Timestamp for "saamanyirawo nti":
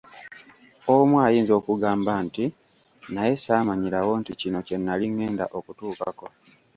3.43-4.31